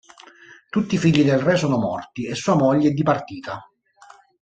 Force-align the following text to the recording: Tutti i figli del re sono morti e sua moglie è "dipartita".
Tutti 0.71 0.95
i 0.95 0.97
figli 0.97 1.23
del 1.23 1.37
re 1.37 1.55
sono 1.57 1.77
morti 1.77 2.25
e 2.25 2.33
sua 2.33 2.55
moglie 2.55 2.89
è 2.89 2.91
"dipartita". 2.91 3.63